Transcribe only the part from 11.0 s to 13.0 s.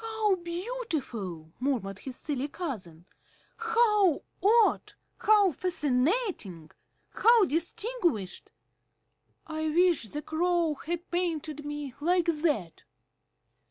painted me like that!"